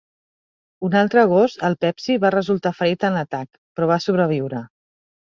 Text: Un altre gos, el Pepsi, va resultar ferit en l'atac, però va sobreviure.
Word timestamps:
Un 0.87 0.95
altre 1.01 1.25
gos, 1.33 1.57
el 1.67 1.75
Pepsi, 1.83 2.15
va 2.23 2.31
resultar 2.35 2.71
ferit 2.77 3.05
en 3.09 3.17
l'atac, 3.19 3.51
però 3.81 3.91
va 3.93 3.99
sobreviure. 4.07 4.63